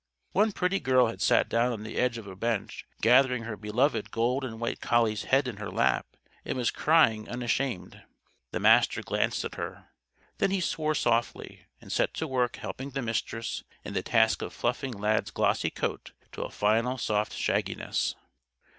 One 0.31 0.51
pretty 0.51 0.79
girl 0.79 1.05
had 1.05 1.21
sat 1.21 1.47
down 1.47 1.71
on 1.71 1.83
the 1.83 1.97
edge 1.97 2.17
of 2.17 2.25
a 2.25 2.35
bench, 2.35 2.87
gathering 3.01 3.43
her 3.43 3.55
beloved 3.55 4.09
gold 4.09 4.43
and 4.43 4.59
white 4.59 4.81
collie's 4.81 5.25
head 5.25 5.47
in 5.47 5.57
her 5.57 5.69
lap, 5.69 6.07
and 6.43 6.57
was 6.57 6.71
crying 6.71 7.29
unashamed. 7.29 8.01
The 8.49 8.59
Master 8.59 9.03
glanced 9.03 9.45
at 9.45 9.53
her. 9.53 9.89
Then 10.39 10.49
he 10.49 10.59
swore 10.59 10.95
softly, 10.95 11.67
and 11.79 11.91
set 11.91 12.15
to 12.15 12.25
work 12.27 12.55
helping 12.55 12.89
the 12.89 13.03
Mistress 13.03 13.63
in 13.85 13.93
the 13.93 14.01
task 14.01 14.41
of 14.41 14.53
fluffing 14.53 14.93
Lad's 14.93 15.29
glossy 15.29 15.69
coat 15.69 16.13
to 16.31 16.41
a 16.41 16.49
final 16.49 16.97
soft 16.97 17.33
shagginess. 17.33 18.15